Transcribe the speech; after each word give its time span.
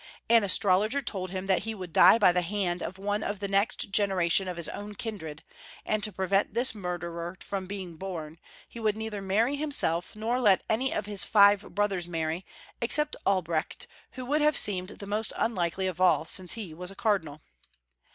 An 0.31 0.43
astrologer 0.43 1.03
told 1.03 1.29
him 1.29 1.45
that 1.45 1.59
he 1.59 1.75
would 1.75 1.93
die 1.93 2.17
by 2.17 2.31
the 2.31 2.41
liand 2.41 2.81
of 2.81 2.97
one 2.97 3.21
of 3.21 3.39
the 3.39 3.47
next 3.47 3.91
generation 3.91 4.47
of 4.47 4.57
his 4.57 4.67
own 4.67 4.95
kindred; 4.95 5.43
and 5.85 6.01
to 6.01 6.11
prevent 6.11 6.55
this 6.55 6.73
murderer 6.73 7.37
from 7.39 7.67
being 7.67 7.97
born 7.97 8.39
he 8.67 8.79
would 8.79 8.97
neither 8.97 9.21
marry 9.21 9.57
himself 9.57 10.15
nor 10.15 10.39
let 10.39 10.63
any 10.67 10.91
of 10.91 11.05
liis 11.05 11.23
five 11.23 11.61
brothers 11.75 12.07
marry, 12.07 12.47
except 12.81 13.15
Al 13.27 13.43
brecht, 13.43 13.85
who 14.13 14.25
Avoukl 14.25 14.41
have 14.41 14.57
seemed 14.57 14.89
the 14.89 15.05
most 15.05 15.33
unlikely 15.37 15.85
of 15.85 16.01
all, 16.01 16.25
since 16.25 16.57
lie 16.57 16.73
was 16.73 16.89
a 16.89 16.95
Cardinal. 16.95 17.41